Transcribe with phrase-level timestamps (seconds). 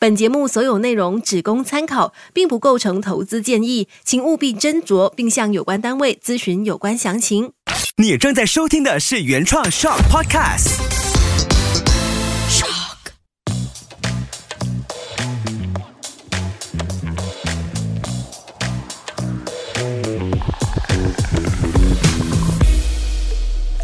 [0.00, 7.50] 本节目所有内容只供参考，并不构成投资建议，请务必斟酌并向有关单位咨询有关详情。
[7.96, 11.07] 你正在收听的是原创 Shock Podcast。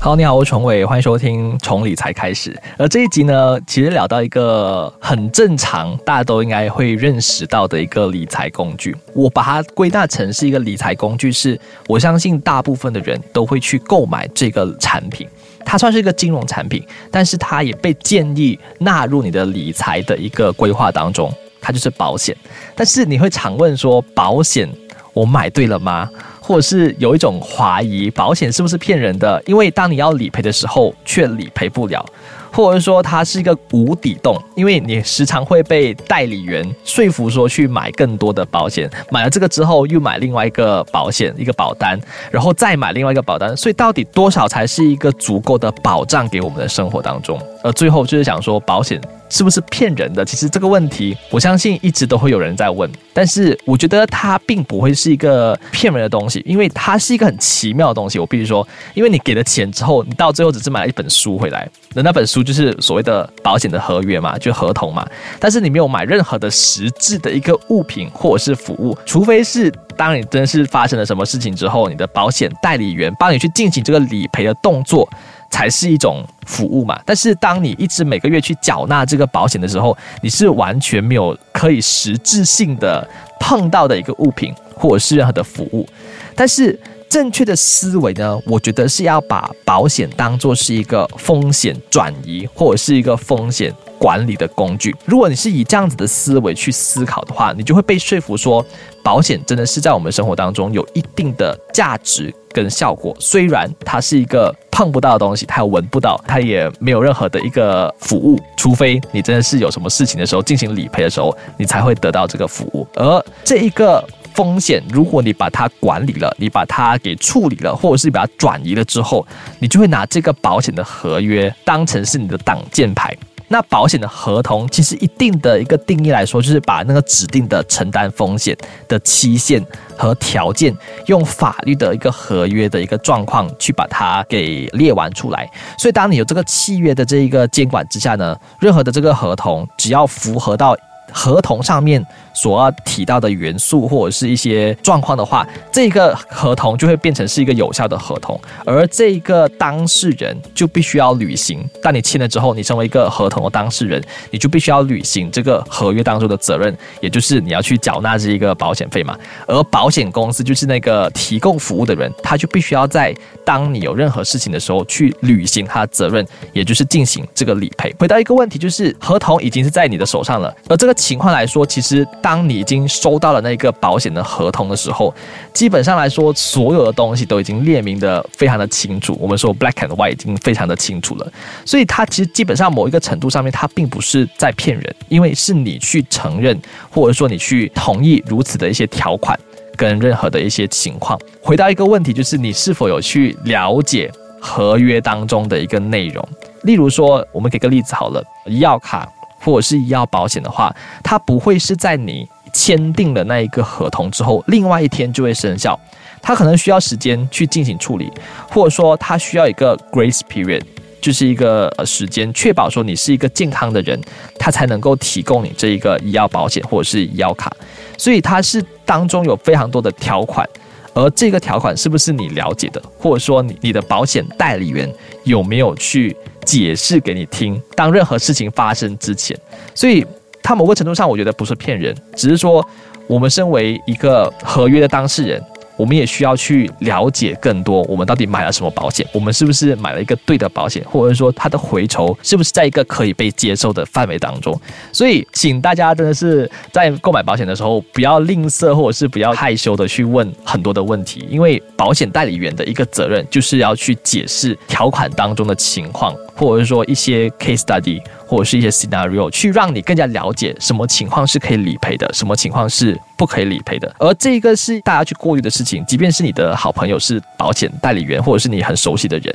[0.05, 2.55] 好，你好，我是崇伟，欢迎收听从理财开始。
[2.77, 8.95] 而这一集呢，其实聊到一个很正常，大家都应该会认识到的一个理财工具。
[9.15, 15.27] 我把它归纳成是一个理财工具，是我相信大部分的人都会去购买这个产品。
[15.65, 21.33] 它算是一个金融产品，但是它也被建议纳入你的理财的一个规划当中。
[21.63, 22.37] 它就是保险。
[22.75, 24.69] 但是你会常问说，保险
[25.15, 26.11] 我买对了吗？
[26.47, 29.43] 或者是有一种怀疑，保险是不是骗人的？
[29.47, 32.05] 因为当你要理赔的时候，却理赔不了，
[32.53, 41.99] 或者说它是一个无底洞，因为你时常会被代理员说服说去买更多的保险，买了这个之后又买另外一个保险一个保单，
[42.31, 47.41] 然后再买另外一个保单，所以到底多少才是一个足够的保障给我们的生活当中？
[47.65, 49.01] 而最后就是想说保险。
[49.31, 50.25] 是不是骗人的？
[50.25, 52.89] 其实这个问题，我相信一直都会有人在问。
[53.13, 58.21] 但是我觉得它并不会是一个骗人的东西，因为它是一个很奇妙的东西。
[58.21, 65.05] 我必须说，因为你给了钱之后，你到最后只是买了一本书回来，那那本书就是所谓的保险的合约嘛，就合同嘛。
[65.41, 75.09] 但是你没有买任何的实质的一个物品或者是服务，除非是当你真是发生了什么事情之后，你的保险代理员帮你去进行这个理赔的动作。
[75.55, 83.09] 才是一种服务嘛，但是当你一直每个月去缴纳这个保险的时候，你是完全没有可以实质性的
[83.39, 85.89] 碰到的一个物品或者是任何的服务。
[86.35, 86.77] 但是
[87.09, 93.73] 正确的思维呢，我觉得是要把保险当做是一个风险转移或者是一个风险
[94.05, 94.95] 管理的工具。
[95.07, 98.63] 如果你是以这样子的思维去思考的话，你就会被说服说，
[99.03, 103.17] 保险真的是在我们生活当中有一定的价值跟效果。
[103.19, 104.55] 虽然它是一个。
[104.77, 112.85] 碰不到的东西，它闻不到，它也没有任何的一个服务，除非你真的是有什么事情的时候进行理赔的时候，你才会得到这个服务。
[112.95, 114.05] 而这一个
[114.35, 119.25] 风险，如果你把它管理了，你把它给处理了，或者是把它转移了之后，
[119.61, 123.17] 你就会拿这个保险的合约当成是你的挡箭牌。
[123.55, 128.57] 那保险的合同其实一定的一个定义来说，就是把那个指定的承担风险
[128.89, 129.65] 的期限
[129.97, 130.77] 和条件，
[131.07, 135.49] 用法律的一个合约的一个状况去把它给列完出来。
[135.79, 140.77] 所以，当你有这个契约的这一个监管之下呢，任何的这个合同只要符合到。
[141.17, 142.05] 合同上面
[142.35, 151.65] 所要提到的元素或者是一些状况的话，这个合同就会变成是一个有效的合同，而这个当事人就必须要履行。
[151.81, 159.17] 当你签了之后，你成为一个合同的当事人，你就必须要履行这个合约当中的责任，也就是你要去缴纳这一个保险费嘛。
[159.47, 163.15] 而保险公司就是那个提供服务的人，他就必须要在
[163.45, 167.95] 当你有任何事情的时候去履行他的责任，也就是进行这个理赔。
[167.99, 170.95] 回到一个问题，就是合同已经是在你的手上了，而这个。
[171.05, 175.15] 情况来说，其实当你已经收到了那个保险的合同的时候，
[175.53, 179.15] 基本上来说，所有的东西都已经列明的非常的清楚。
[179.21, 181.33] 我们说 black and white 已经非常的清楚了，
[181.67, 186.59] 所以它其实基本上某一个程度上面，它并不是在骗人，因为是你去承认，
[186.89, 189.39] 或者说你去同意如此的一些条款
[189.77, 191.21] 跟任何的一些情况。
[191.43, 194.11] 回到一个问题，就是你是否有去了解
[194.41, 196.27] 合约当中的一个内容？
[196.63, 199.07] 例如说，我们给个例子好了，医药卡。
[199.45, 205.79] 或者是医药保险的话，它不会是在你签订了那一个合同之后，另外一天就会生效。
[206.23, 208.11] 它可能需要时间去进行处理，
[208.49, 210.63] 或者说它需要一个 grace period，
[210.99, 214.01] 就是一个时间，确保说你是一个健康的人，
[214.39, 217.55] 它才能够提供你这一个医药保险或者是医药卡。
[217.99, 220.49] 所以它是当中有非常多的条款。
[220.95, 224.89] 而这个条款是不是你了解的，或者说你你的保险代理员
[225.25, 227.61] 有没有去解释给你听？
[227.75, 229.37] 当任何事情发生之前，
[229.75, 230.05] 所以
[230.43, 232.67] 他某个程度上，我觉得不是骗人，只是说
[233.07, 235.43] 我们身为一个合约的当事人。
[235.77, 239.05] 我们也需要去了解更多，我们到底买了什么保险？
[239.13, 240.85] 我们是不是买了一个对的保险？
[240.85, 244.57] 或者是说它的回酬是不是在一个可以被接受的范围当中？
[244.93, 258.01] 所以，请大家真的是在购买保险的时候，不要吝啬，或者是不要害羞的去问很多的问题，因为保险代理员的一个责任就是要去解释条款当中的情况，或者是说一些 case study。
[258.27, 263.95] 或者是一些 scenario，去让你更加了解什么情况是可以理赔的，什么情况是不可以理赔的。
[263.99, 269.33] 而这个是大家去过滤的事情，即便是你的好朋友是保险代理员，或者是你很熟悉的人，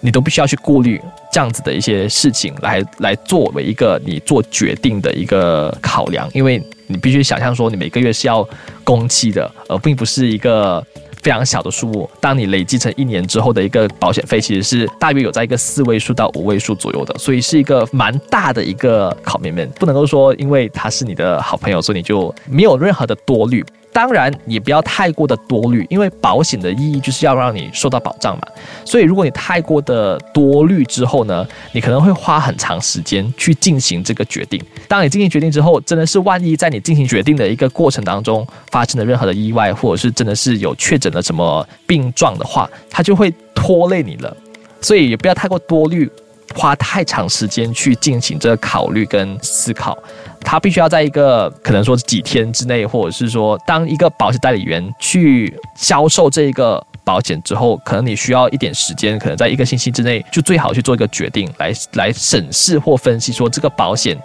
[0.00, 1.00] 你都必须要去顾虑
[1.30, 8.48] 这样子的一些事情，来来作为一个你做决定的一个考量，因为你必须想象说，你每个月是要
[8.82, 10.84] 工期的，而并不是一个
[11.22, 12.10] 非常小的数目。
[12.20, 23.64] 当你累积成一年之后的一个保险费，其实是大约有在一个四位数到五位数左右的，所以是一个蛮大的一个考面面，不能够说因为他是你的好朋友，所以你就没有任何的多虑。
[23.92, 28.42] 当然，也不要太过的多虑，因为保险的意义就是要让你受到保障嘛。
[28.86, 34.58] 所以，如果你太过的多虑之后呢，你可能会花很长时间去进行这个决定。
[34.88, 44.34] 当你进行决定之后，真的是万一在你进行决定的一个过程当中发生了任何的意外，或者是真的是有确诊了什么病状的话，它就会拖累你了。
[44.80, 46.10] 所以，也不要太过多虑。
[46.54, 49.96] 花太长时间去进行这个考虑跟思考，
[50.44, 64.16] 他必须要在一个可能说几天之内，或者是说当一个保险代理员去销售这一个保险之后，可能你需要一点时间，可能在一个星期之内就最好去做一个决定，来来审视或分析说这个保险。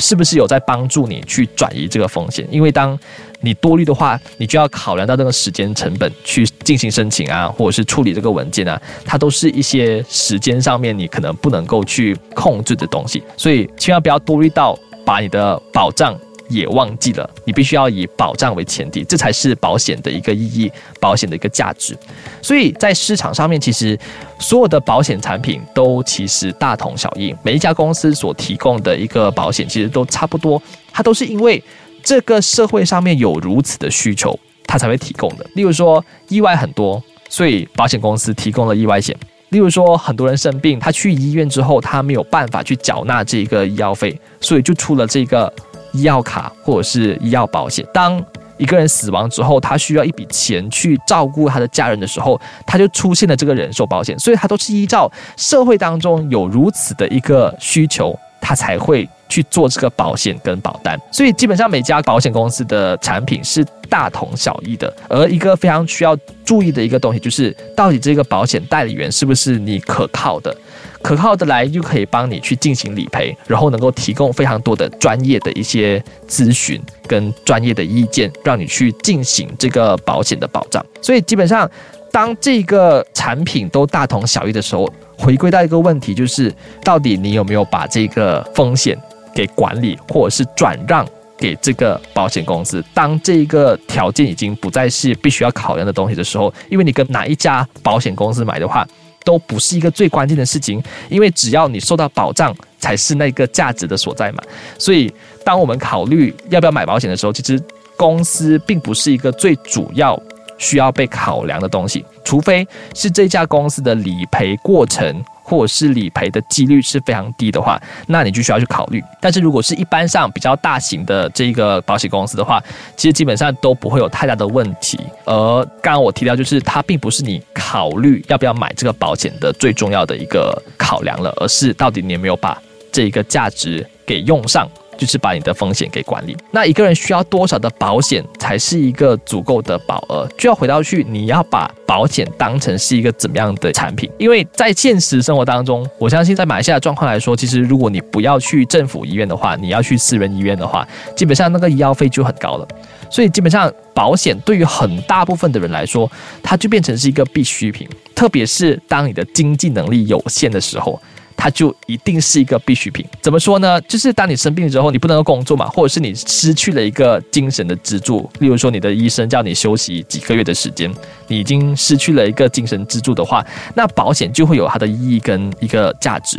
[0.00, 2.44] 是不是有在帮助你去转移这个风险？
[2.50, 2.98] 因为当
[3.40, 16.18] 你多虑的话，你就要考量到这个时间成本去进行申请啊，或者是处理这个文件啊，它都是一些时间上面你可能不能够去控制的东西，所以千万不要多虑到把你的保障。
[16.50, 20.70] 也忘记了，你必须要以保障为前提，这才是保险的一个意义，
[21.00, 21.96] 保险的一个价值。
[22.42, 23.98] 所以在市场上面，其实
[24.38, 30.60] 所有的保险产品都其实大同小异，每一家公司所提供的一个保险其实都差不多，
[30.92, 31.60] 它都是因为
[32.02, 35.46] 这个社会上面有如此的需求，它才会提供的。
[35.54, 39.16] 例如说意外很多，所以保险公司提供了意外险；
[39.54, 45.50] 例如说很多人生病，他去医院之后，他没有办法去缴纳这个医药费，所以就出了这个。
[45.96, 48.20] 医药卡或者是医药保险，当
[48.56, 52.36] 一个人死亡之后，他需要一笔钱去照顾他的家人的时候，
[52.66, 54.18] 他就出现了这个人寿保险。
[54.18, 60.96] 所以，他都是依照社会当中有如此的一个需求，他才会去做这个保险跟保单。
[61.12, 64.94] 所以，基本上每家保险公司的产品是大同小异的。
[65.08, 70.56] 而一个非常需要注意的一个东西，就是到底这个保险代理员是不是你可靠的？
[71.02, 80.82] 可靠的来就可以帮你去进行理赔，然后能够提供非常多的专业的一些咨询跟专业的意见，让你去进行这个保险的保障。
[81.02, 81.70] 所以基本上，
[82.10, 86.50] 当这个产品都大同小异的时候，回归到一个问题，就是
[86.82, 88.96] 到底你有没有把这个风险
[89.34, 92.82] 给管理，或者是转让给这个保险公司？
[92.94, 98.86] 当这个条件已经不再是必须要考量的东西的时候，因为你跟哪一家保险公司买的话。
[99.24, 104.42] 都不是一个最关键的事情，因为只要你受到保障，才是那个价值的所在嘛。
[104.78, 105.10] 所以，
[105.42, 107.58] 当我们考虑要不要买保险的时候，其实
[107.96, 110.22] 公司并不是一个最主要
[110.58, 115.24] 需要被考量的东西，除非是这家公司的理赔过程。
[115.44, 119.00] 或者是理赔的几率是非常低的话，那你就需要去考虑。
[119.20, 122.58] 但是如果是一般上比较大型的这个保险公司的话，
[122.96, 124.98] 其实基本上都不会有太大的问题。
[125.26, 132.60] 而刚刚我提到，就是它并不是你考虑要不要买这个保险的最重要的一个考量了，而是到底你有没有把
[132.90, 134.66] 这一个价值给用上。
[134.96, 136.36] 就是把你的风险给管理。
[136.50, 140.28] 那一个人需要多少的保险才是一个足够的保额？
[140.38, 144.10] 就要回到去，你要把保险当成是一个怎么样的产品？
[144.18, 150.86] 因为在现实生活当中，我相信在马来西亚状况来说，其实如果你不要去政府医院的话，你要去私人医院的话，
[151.16, 152.66] 基本上那个医药费就很高了。
[153.10, 156.10] 所以基本上保险对于很大部分的人来说，
[156.42, 157.88] 它就变成是一个必需品。
[158.14, 161.00] 特别是当你的经济能力有限的时候。
[161.36, 163.04] 它就一定是一个必需品。
[163.20, 163.80] 怎么说呢？
[163.82, 170.92] 就是当你生病之后，你不能够工作嘛，或者是你失去了一个精神的支柱，例如说你的医生叫你休息几个月的时间，
[171.28, 176.38] 你已经失去了一个精神支柱的话，那保险就会有它的意义跟一个价值。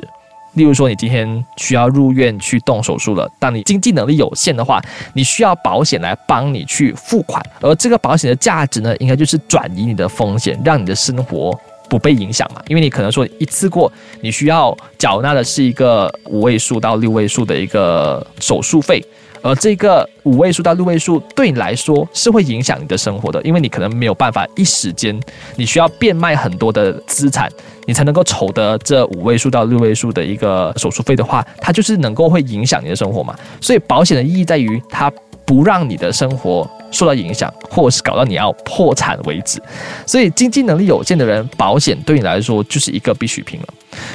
[0.53, 4.81] 例如说，你今天需要入院去动手术了，当你经济能力有限的话，
[5.13, 11.59] 你需要保险来帮你去付款，而这个保险的价值呢，应该就是转移你的风险，让你的生活。
[11.95, 12.61] 不被影响嘛？
[12.67, 19.01] 因为你可能说一次过，你需要缴纳的是一个五位数到六位数的一个手术费，
[19.41, 25.17] 而这个五位数到六位数对你来说是会影响你的生活的，因为你可能没有办法一时间，
[25.55, 27.49] 你需要变卖很多的资产，
[27.85, 33.33] 你才能够筹得这五位数到六位数的一个手术费的话，它就是能够会影响你的生活嘛。
[33.61, 35.09] 所以保险的意义在于它
[35.45, 36.69] 不让你的生活。
[36.91, 39.61] 受到影响，或者是搞到你要破产为止，
[40.05, 43.67] 所以经济能力有限的人，保险对你来说就是一个必需品了。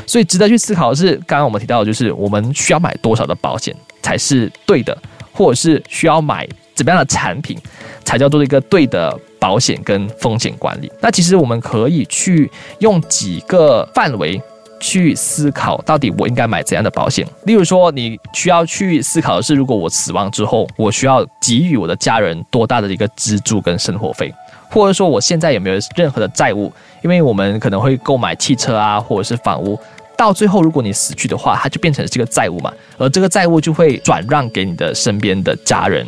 [0.06, 4.96] 所以值得去思考的是，刚刚我们提到的就是我们需要买多少的保险才是对的，
[5.30, 7.58] 或者是需要买怎么样的产品
[8.02, 10.90] 才叫做一个对的保险跟风险管理。
[11.02, 14.40] 那其实我们可以去用几个范围
[14.80, 17.26] 去思考，到底我应该买怎样的保险。
[17.44, 24.32] 例如说，你需要去思考的是，如果我死亡之后，我需要给予我的家人多大的一个资助跟生活费，
[24.70, 26.72] 或者说我现在有没有任何的债务？
[27.02, 29.78] 因为我们可能会购买汽车啊，或者是房屋，
[30.16, 36.06] 到最后如果你死去的话，它就变成这个债务嘛，而这个债务就会转让给你的身边的家人，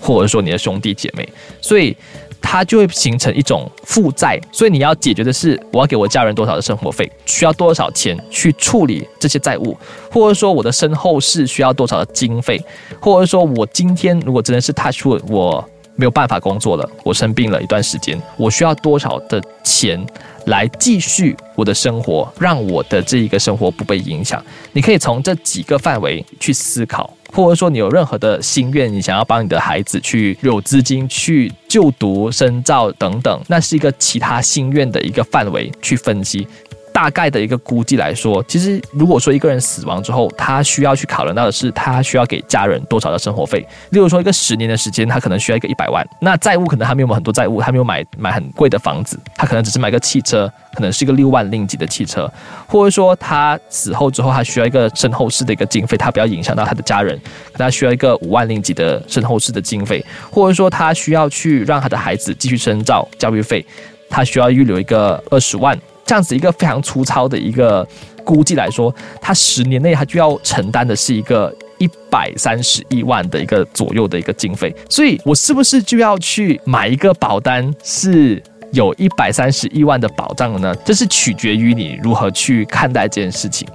[0.00, 1.28] 或者说你的兄弟姐妹，
[1.60, 1.96] 所以。
[2.40, 9.76] 它就会形成一种负债，所以你要解决的是，我要给我家人多少的生活费，需要多少钱去处理这些债务，
[10.10, 12.60] 或者说我的身后事需要多少的经费，
[13.00, 15.62] 或者说我今天如果真的是他出我
[15.96, 20.04] 没有办法工作了，我生病了一段时间，我需要多少的钱
[20.44, 24.44] 来继续我的生活，让我的这一个生活不被影响？
[24.72, 27.10] 你可以从这几个范围去思考。
[27.36, 36.48] 或者说你有任何的心愿，你想要帮你的孩子去有资金去就读深造等等，那是一个其他心愿的一个范围去分析。
[36.96, 43.58] 大概的一个估计来说，其实如果说一个人死亡之后，他需要去考量到的是，他需要给家人多少的生活费。
[43.90, 46.02] 例如说，一个十年的时间，他可能需要一个一百万。
[46.22, 52.32] 那债务可能还没有很多债务，他没有买买很贵的房子，他可能只是买个汽车，可能是一个六万令吉的汽车。
[52.66, 57.14] 或者说，他死后之后，他需要一个身后事的一个经费，他不要影响到他的家人，
[57.52, 60.02] 可能需要一个五万令吉的身后事的经费。
[60.30, 63.62] 或者说，他需要去让他的孩子继续深造教育费，
[64.08, 65.78] 他需要预留一个二十万。
[66.06, 67.86] 这样子一个非常粗糙的一个
[68.24, 80.74] 估计来说，他十年内他就要承担的是一个一百三十亿万的一个左右的一个经费，所以我是不是就要去买一个保单，是有一百三十亿万的保障呢？
[80.84, 83.66] 这是取决于你如何去看待这件事情，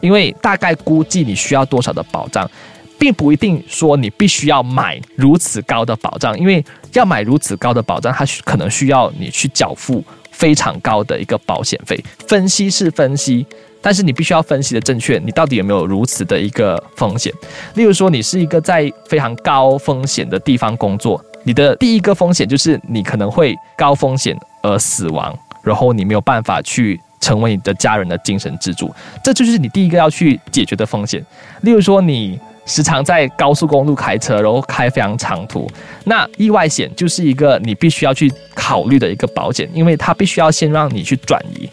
[0.00, 2.48] 因为大概估计你需要多少的保障，
[2.98, 10.04] 并不一定说你必须要买如此高的保障，因为要买如此高的保障，它可能需要你去缴付。
[10.38, 13.44] 非常高的一个保险费，分析是分析，
[13.82, 17.32] 但是你必须要分析的正确，你到底有没有如此的一个风险？
[17.74, 31.20] 例如说，你是一个在非常高风险的地方工作，你的第一个风险就是你可能会高风险而死亡，然后你没有办法去成为你的家人的精神支柱，这就是你第一个要去解决的风险。
[31.62, 32.38] 例如说，你。
[32.68, 35.68] 时常在高速公路开车，然后开非常长途，
[36.04, 41.66] 那意外险就是一个你必须要去考虑的一个保险，因为它必须要先让你去转移，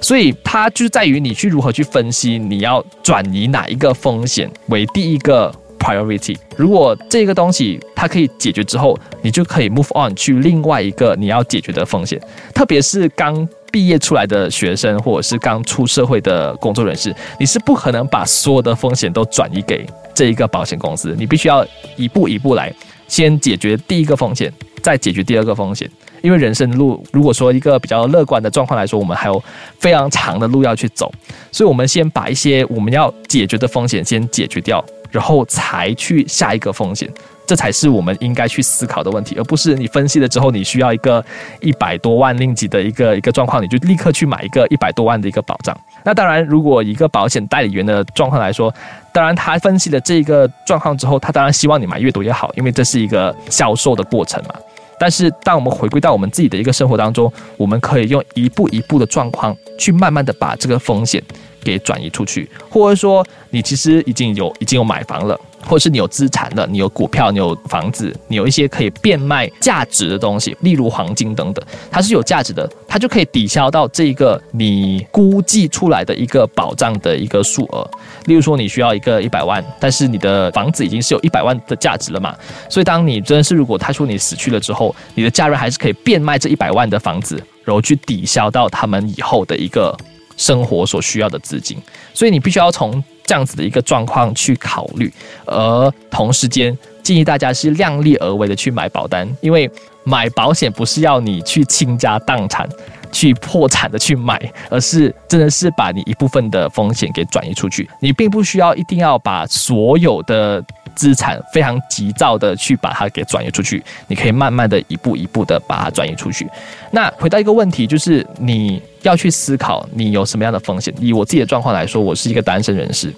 [0.00, 6.36] 所以它就在于你去如何去分析你要转移哪一个风险为第一个 priority。
[6.56, 12.20] 如果这个东西它可以解决之后，你就可以 move on 去另外一个你要解决的风险，
[12.54, 13.46] 特别是刚。
[13.70, 22.72] 毕业出来的学生，或者是刚出社会的工作人士，你是不可能把所有的风险都转移给这一个保险公司，你必须要一步一步来，
[23.08, 25.90] 先解决第一个风险，再解决第二个风险。
[26.22, 29.42] 因为人生路，如果说一个比较乐观的状况来说，我们还有
[29.78, 31.12] 非常长的路要去走，
[31.52, 37.08] 所以我们先把一些我们要解决的风险先解决掉，然后才去下一个风险。
[37.46, 41.24] 这才是我们应该去思考的问题，而不是你分析了之后，你需要一个
[41.60, 45.76] 一百多万令吉的一个一个状况，你就立刻去买一个一百多万的一个保障。
[46.04, 48.72] 那当然，如果一个保险代理员的状况来说，
[49.12, 54.54] 当然他分析了这个状况之后，他当然希望你买越多越好，因为这是一个销售的过程嘛。
[54.98, 61.22] 但是，当我们回归到我们自己的一个生活当中，我们可以用一步一步的状况去慢慢的把这个风险
[61.62, 65.38] 给转移出去，或者说你其实已经有已经有买房了。
[65.66, 77.88] 或是你有资产的，你有股票，你有房子，你有一些可以变卖价值的东西，例如黄金等等，它是有价值的，它就可以抵消到这个你估计出来的一个保障的一个数额。
[78.26, 82.34] 例如说，你需要一个一百万，但是你的房子已经是有一百万的价值了嘛？
[82.70, 89.96] 所以，当你真的是如果他说你死去了之后，你的家人还是可以变卖这一百万的房子，然后去抵消到他们以后的一个
[90.36, 91.76] 生活所需要的资金。
[92.14, 93.02] 所以，你必须要从。
[93.26, 95.12] 这样子的一个状况去考虑，
[95.44, 99.70] 而同时间建议大家是量力而为的去买保单，因为
[100.04, 102.68] 买保险不是要你去倾家荡产、
[103.12, 107.88] 去破产的去买，而是真的是把你一部分的风险给转移出去。
[108.00, 116.48] 你并不需要一定要把所有的资产非常急躁的去把它给转移出去，你可以慢慢的一步一步的把它转移出去。
[116.90, 118.82] 那回到一个问题，就是你。
[119.02, 120.92] 要去思考你有什么样的风险。
[120.98, 123.14] 以我自己的状况来说，我是一个单身人士，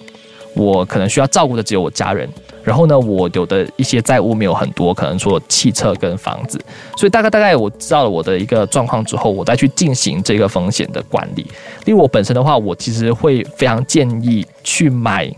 [0.53, 2.27] 我可能需要照顾的只有我家人。
[2.61, 6.59] 然后呢，我有的一些债务没有很多，可能说汽车跟房子。
[6.97, 11.47] 所以大概大概我知道了我的一个状况之后，我再去进行这个风险的管理。
[11.85, 15.31] 因为我本身的话，我其实会非常建议去买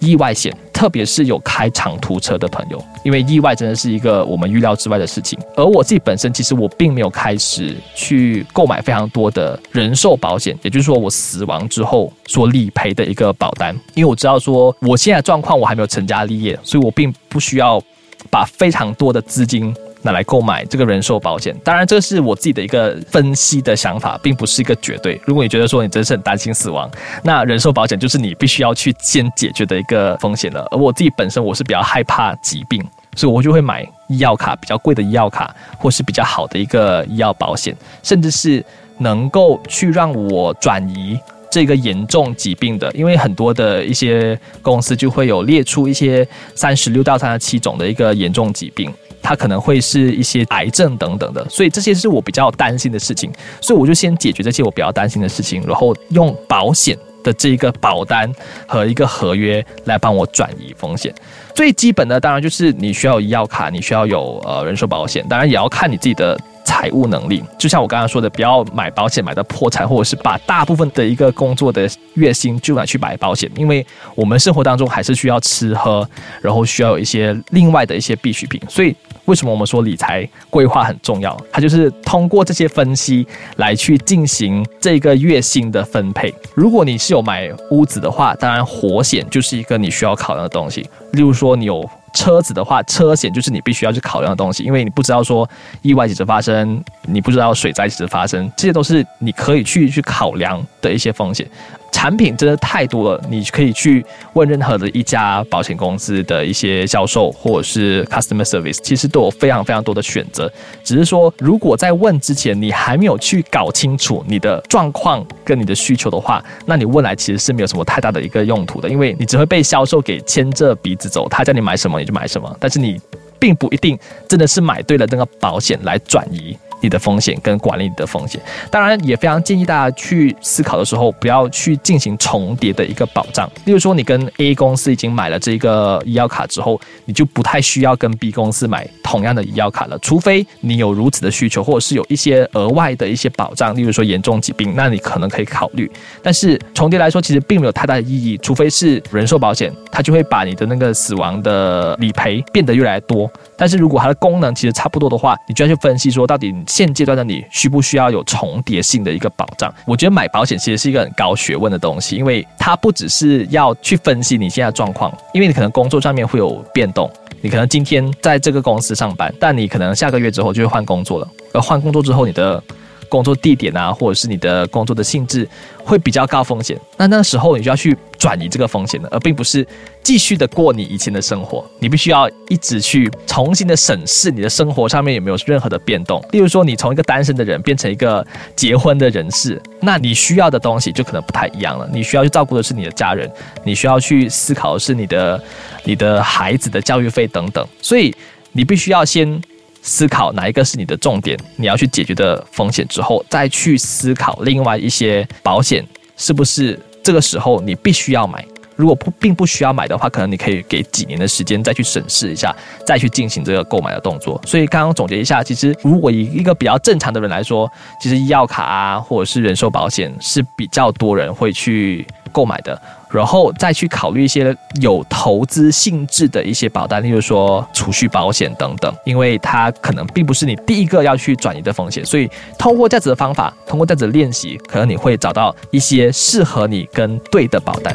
[0.00, 0.52] 意外险，
[0.82, 5.38] 特别是有开长途车的朋友，因为意外真的是一个我们预料之外的事情。
[5.54, 17.80] 而我自己本身，其实我并没有开始去购买非常多的人寿保险，也就是说我死亡之后所理赔的一个保单，因为我知道说我现在状况我还没有成家立业，所以我并不需要
[18.28, 19.72] 把非常多的资金。
[20.02, 25.20] 拿来购买这个人寿保险，当然这是我自己的一个分析的想法，并不是一个绝对。
[25.24, 26.90] 如果你觉得说你真是很担心死亡，
[27.22, 30.66] 那人寿保险就是你必须要去先解决的一个风险了。
[30.70, 32.82] 而我自己本身我是比较害怕疾病，
[33.14, 38.64] 所以我就会买医药卡，比较贵的医药卡，或是比较好的一个医药保险，甚至是
[38.98, 41.18] 能够去让我转移
[41.50, 48.92] 这个严重疾病的，因为很多的一些公司就会有列出一些三十六到三十七种的一个严重疾病。
[49.22, 58.30] 它可能会是一些癌症等等的，所以这些是我比较担心的事情，所以我就先解决这些我比较担心的事情，然后用保险的这一个保单
[58.66, 61.14] 和一个合约来帮我转移风险。
[61.54, 66.38] 最基本的当然就是你需要医药卡，你需要有呃人寿保险，当然也要看你自己的。
[66.64, 76.08] 财务能力，就像我刚刚说的，不要买保险买到破产，或者是把大部分的一个工作的月薪就拿去买保险，因为我们生活当中还是需要吃喝，
[76.40, 78.60] 然后需要有一些另外的一些必需品。
[78.68, 78.94] 所以
[79.26, 81.36] 为什么我们说理财规划很重要？
[81.52, 83.26] 它就是通过这些分析
[83.56, 86.32] 来去进行这个月薪的分配。
[86.54, 90.80] 如果你是有买屋子的话，当然活险就是一个你需要考量的东西。
[91.12, 91.88] 例如说你有。
[92.14, 95.48] 车子的话，车险就是你必须要去考量的东西，因为你不知道说
[95.80, 101.48] 意外几时发生，你不知道水灾几时发生，这些都是你可以去去考量的一些风险。
[101.92, 110.50] 产品真的太多了，你可以去问任何的一家保险公司的一些销售或者是 customer service，其实都有非常非常多的选择。
[110.82, 123.00] 只是说，如果在问之前你还没有去搞清楚你的状况跟你的需求的话，那你问来其实是没有什么太大的一个用途的，因为你只会被销售给牵着鼻子走，他叫你买什么你就买什么，但是你
[123.38, 123.96] 并不一定
[124.26, 126.56] 真的是买对了那个保险来转移。
[126.82, 133.50] 你的风险跟管理你的风险，当然也非常建议大家去思考的时候，不要去进行重叠的一个保障。
[133.64, 145.90] 例如说，你跟 A 公司已经买了这个医药卡之后，你就不太需要跟 B 公司买同样的医药卡了，除非你有如此的需求，或者是有一些额外的一些保障，例如说严重疾病，那你可能可以考虑。
[146.22, 153.30] 但是重叠来说，其实并没有太大的意义，除非是人寿保险，它就会把你的那个死亡的理赔变得越来越多。
[153.56, 159.70] 但是如果它的功能其实差不多的话，你就要去分析说，到底现阶段的你需不需要有重叠性的一个保障？
[159.86, 172.62] 我觉得买保险其实是一个很高学问的东西，因为它不只是要去分析你现在状况，因为你可能工作上面会有变动，你可能今天在这个公司上班，但你可能下个月之后就会换工作了，而换工作之后你的。
[173.12, 175.46] 工作地点啊，或者是你的工作的性质
[175.84, 179.66] 会比较高风险，那那时候你就要去转移这个风险的，而并不是
[180.02, 181.62] 继续的过你以前的生活。
[181.78, 186.24] 你必须要一直去重新的审视你的生活上面有没有任何的变动。
[186.30, 191.86] 例如说，你从一个单身的人变成一个结婚的人士，那你需要的东西就可能不太一样了。
[191.92, 193.30] 你需要去照顾的是你的家人，
[193.62, 195.44] 你需要去思考的是你的
[195.84, 197.62] 你的孩子的教育费等等。
[197.82, 198.14] 所以
[198.52, 199.42] 你必须要先。
[199.82, 205.84] 思考哪一个是你的重点，你要去解决的风险之后，再去思考另外一些保险
[206.16, 208.46] 是不是这个时候你必须要买。
[208.82, 212.52] 如果不并不需要买的话，可能你可以给几年的时间再去审视一下，
[212.84, 214.42] 再去进行这个购买的动作。
[214.44, 222.76] 所以刚刚总结一下，其实如果以一个比较正常的人来说，其实医药卡啊或者是人寿保险是比较多人会去购买的。
[223.08, 237.94] 然后再去考虑一些有投资性质的一些保单，例如说储蓄保险等等，因为它可能并不是你第一个要去转移的风险，所以通过这样子的方法，通过这样子的练习，可能你会找到一些适合你跟对的保单。